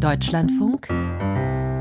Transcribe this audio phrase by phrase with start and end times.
[0.00, 0.88] Deutschlandfunk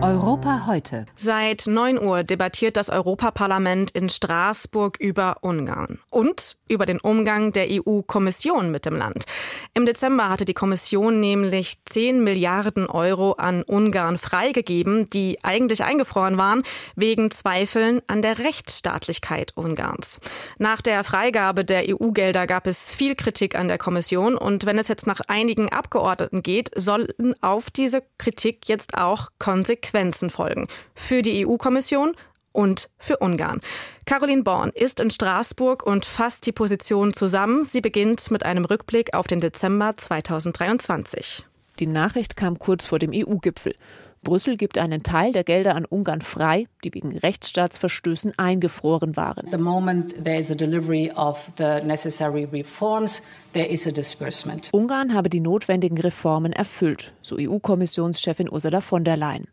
[0.02, 1.06] Europa heute.
[1.18, 7.68] Seit 9 Uhr debattiert das Europaparlament in Straßburg über Ungarn und über den Umgang der
[7.70, 9.26] EU-Kommission mit dem Land.
[9.74, 16.38] Im Dezember hatte die Kommission nämlich 10 Milliarden Euro an Ungarn freigegeben, die eigentlich eingefroren
[16.38, 16.64] waren,
[16.96, 20.22] wegen Zweifeln an der Rechtsstaatlichkeit Ungarns.
[20.60, 24.88] Nach der Freigabe der EU-Gelder gab es viel Kritik an der Kommission und wenn es
[24.88, 27.10] jetzt nach einigen Abgeordneten geht, sollen
[27.42, 32.16] auf diese Kritik jetzt auch konsequent Konsequenzen folgen für die EU-Kommission
[32.52, 33.60] und für Ungarn.
[34.06, 37.66] Caroline Born ist in Straßburg und fasst die Position zusammen.
[37.66, 41.46] Sie beginnt mit einem Rückblick auf den Dezember 2023.
[41.80, 43.74] Die Nachricht kam kurz vor dem EU-Gipfel.
[44.22, 49.50] Brüssel gibt einen Teil der Gelder an Ungarn frei, die wegen Rechtsstaatsverstößen eingefroren waren.
[49.50, 53.22] The moment there is a delivery of the necessary reforms,
[53.54, 54.70] there is a disbursement.
[54.74, 59.48] Ungarn habe die notwendigen Reformen erfüllt, so EU-Kommissionschefin Ursula von der Leyen.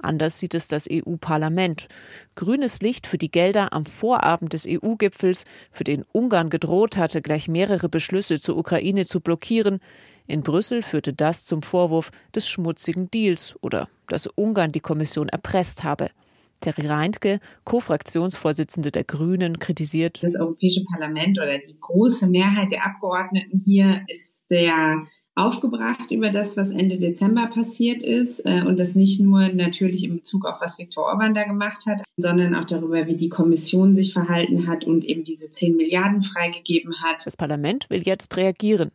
[0.00, 1.88] Anders sieht es das EU-Parlament.
[2.36, 7.48] Grünes Licht für die Gelder am Vorabend des EU-Gipfels, für den Ungarn gedroht hatte, gleich
[7.48, 9.80] mehrere Beschlüsse zur Ukraine zu blockieren.
[10.28, 15.84] In Brüssel führte das zum Vorwurf des schmutzigen Deals oder dass Ungarn die Kommission erpresst
[15.84, 16.10] habe.
[16.60, 20.22] Terry Reintke, Co-Fraktionsvorsitzende der Grünen, kritisiert.
[20.22, 25.02] Das Europäische Parlament oder die große Mehrheit der Abgeordneten hier ist sehr
[25.38, 30.16] aufgebracht über das, was Ende Dezember passiert ist äh, und das nicht nur natürlich in
[30.16, 34.12] Bezug auf was Viktor Orban da gemacht hat, sondern auch darüber, wie die Kommission sich
[34.12, 37.24] verhalten hat und eben diese 10 Milliarden freigegeben hat.
[37.24, 38.90] Das Parlament will jetzt reagieren.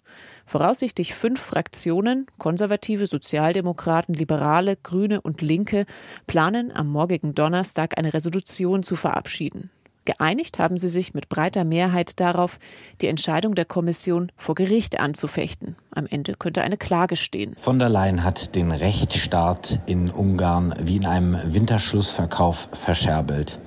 [0.45, 5.85] Voraussichtlich fünf Fraktionen, Konservative, Sozialdemokraten, Liberale, Grüne und Linke,
[6.27, 9.71] planen am morgigen Donnerstag eine Resolution zu verabschieden.
[10.05, 12.59] Geeinigt haben sie sich mit breiter Mehrheit darauf,
[13.01, 15.75] die Entscheidung der Kommission vor Gericht anzufechten.
[15.91, 17.55] Am Ende könnte eine Klage stehen.
[17.57, 23.59] Von der Leyen hat den Rechtsstaat in Ungarn wie in einem Winterschlussverkauf verscherbelt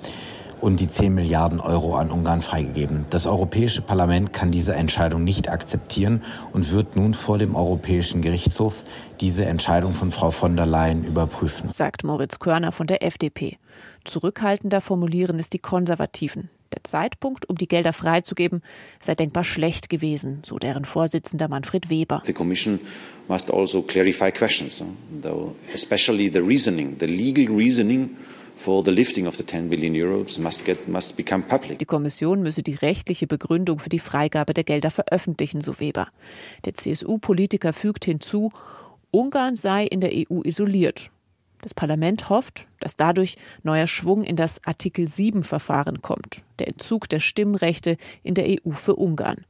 [0.60, 3.06] und die 10 Milliarden Euro an Ungarn freigegeben.
[3.11, 6.22] Das Europäische Parlament kann diese Entscheidung nicht akzeptieren
[6.52, 8.84] und wird nun vor dem Europäischen Gerichtshof
[9.20, 13.56] diese Entscheidung von Frau von der Leyen überprüfen, sagt Moritz Körner von der FDP.
[14.05, 16.50] Zurückhaltender formulieren es die Konservativen.
[16.74, 18.62] Der Zeitpunkt, um die Gelder freizugeben,
[19.00, 22.20] sei denkbar schlecht gewesen, so deren Vorsitzender Manfred Weber.
[22.24, 22.80] The Commission
[23.28, 24.83] must also clarify questions,
[25.22, 28.16] though especially the reasoning, the legal reasoning
[31.78, 36.08] die Kommission müsse die rechtliche Begründung für die Freigabe der Gelder veröffentlichen, so Weber.
[36.64, 38.50] Der CSU-Politiker fügt hinzu,
[39.11, 41.11] Ungarn sei in der EU isoliert.
[41.62, 47.08] Das Parlament hofft, dass dadurch neuer Schwung in das Artikel 7 Verfahren kommt, der Entzug
[47.08, 49.45] der Stimmrechte in der EU für Ungarn.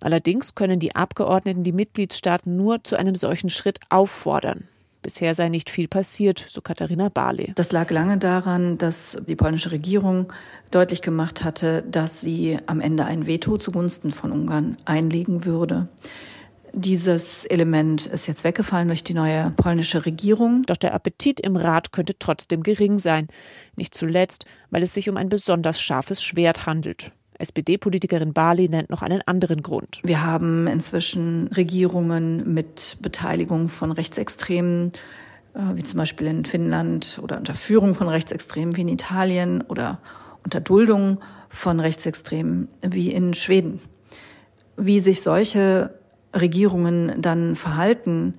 [0.00, 4.66] Allerdings können die Abgeordneten die Mitgliedstaaten nur zu einem solchen Schritt auffordern.
[5.02, 7.52] Bisher sei nicht viel passiert, so Katharina Barley.
[7.54, 10.32] Das lag lange daran, dass die polnische Regierung
[10.70, 15.88] deutlich gemacht hatte, dass sie am Ende ein Veto zugunsten von Ungarn einlegen würde.
[16.72, 20.62] Dieses Element ist jetzt weggefallen durch die neue polnische Regierung.
[20.66, 23.26] Doch der Appetit im Rat könnte trotzdem gering sein.
[23.76, 27.10] Nicht zuletzt, weil es sich um ein besonders scharfes Schwert handelt.
[27.40, 30.00] SPD-Politikerin Bali nennt noch einen anderen Grund.
[30.04, 34.92] Wir haben inzwischen Regierungen mit Beteiligung von Rechtsextremen,
[35.54, 39.98] äh, wie zum Beispiel in Finnland oder unter Führung von Rechtsextremen wie in Italien oder
[40.44, 43.80] unter Duldung von Rechtsextremen wie in Schweden.
[44.76, 45.94] Wie sich solche
[46.34, 48.34] Regierungen dann verhalten,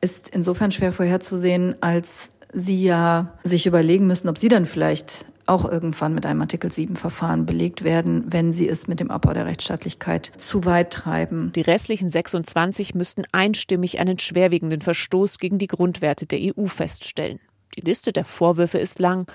[0.00, 5.64] ist insofern schwer vorherzusehen, als sie ja sich überlegen müssen, ob sie dann vielleicht auch
[5.64, 9.46] irgendwann mit einem Artikel 7 Verfahren belegt werden, wenn sie es mit dem Abbau der
[9.46, 11.52] Rechtsstaatlichkeit zu weit treiben.
[11.54, 17.40] Die restlichen 26 müssten einstimmig einen schwerwiegenden Verstoß gegen die Grundwerte der EU feststellen.
[17.76, 19.30] Die Liste der Vorwürfe ist lang.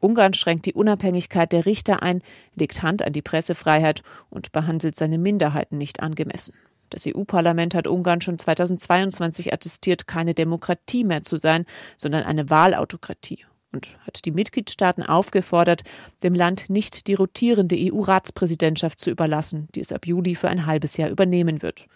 [0.00, 2.22] Ungarn schränkt die Unabhängigkeit der Richter ein,
[2.54, 6.54] legt Hand an die Pressefreiheit und behandelt seine Minderheiten nicht angemessen.
[6.90, 11.64] Das EU-Parlament hat Ungarn schon 2022 attestiert, keine Demokratie mehr zu sein,
[11.96, 15.82] sondern eine Wahlautokratie und hat die Mitgliedstaaten aufgefordert,
[16.22, 20.96] dem Land nicht die rotierende EU-Ratspräsidentschaft zu überlassen, die es ab Juli für ein halbes
[20.96, 21.86] Jahr übernehmen wird.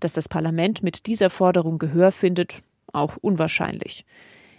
[0.00, 2.58] Dass das Parlament mit dieser Forderung Gehör findet,
[2.92, 4.04] auch unwahrscheinlich.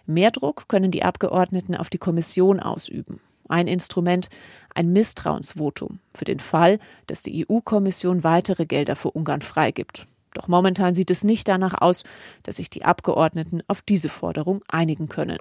[0.06, 3.22] Mehr Druck können die Abgeordneten auf die Kommission ausüben.
[3.48, 4.30] Ein Instrument,
[4.74, 10.06] ein Misstrauensvotum für den Fall, dass die EU-Kommission weitere Gelder für Ungarn freigibt.
[10.34, 12.04] Doch momentan sieht es nicht danach aus,
[12.42, 15.38] dass sich die Abgeordneten auf diese Forderung einigen können.